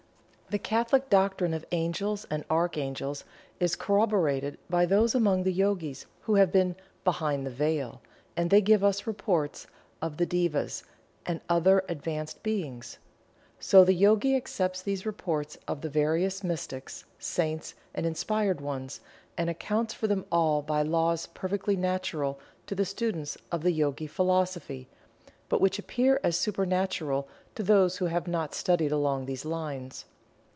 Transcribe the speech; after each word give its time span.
The 0.51 0.59
Catholic 0.59 1.09
doctrine 1.09 1.53
of 1.53 1.63
Angels 1.71 2.27
and 2.29 2.43
Arch 2.49 2.77
angels 2.77 3.23
is 3.61 3.77
corroborated 3.77 4.57
by 4.69 4.85
those 4.85 5.15
among 5.15 5.43
the 5.43 5.53
Yogis 5.53 6.07
who 6.23 6.35
have 6.35 6.51
been 6.51 6.75
"behind 7.05 7.45
the 7.45 7.49
Veil," 7.51 8.01
and 8.35 8.49
they 8.49 8.59
give 8.59 8.83
us 8.83 9.07
reports 9.07 9.65
of 10.01 10.17
the 10.17 10.25
"Devas" 10.25 10.83
and 11.25 11.39
other 11.47 11.85
advanced 11.87 12.43
Beings. 12.43 12.97
So 13.61 13.85
the 13.85 13.93
Yogi 13.93 14.35
accepts 14.35 14.81
these 14.81 15.05
reports 15.05 15.57
of 15.69 15.79
the 15.79 15.89
various 15.89 16.43
mystics, 16.43 17.05
saints 17.17 17.73
and 17.95 18.05
inspired 18.05 18.59
ones, 18.59 18.99
and 19.37 19.49
accounts 19.49 19.93
for 19.93 20.07
them 20.07 20.25
all 20.33 20.61
by 20.61 20.81
laws 20.81 21.27
perfectly 21.27 21.77
natural 21.77 22.37
to 22.67 22.75
the 22.75 22.83
students 22.83 23.37
of 23.53 23.63
the 23.63 23.71
Yogi 23.71 24.05
Philosophy, 24.05 24.89
but 25.47 25.61
which 25.61 25.79
appear 25.79 26.19
as 26.25 26.35
supernatural 26.35 27.25
to 27.55 27.63
those 27.63 27.99
who 27.99 28.07
have 28.07 28.27
not 28.27 28.53
studied 28.53 28.91
along 28.91 29.25
these 29.25 29.45
lines. 29.45 30.03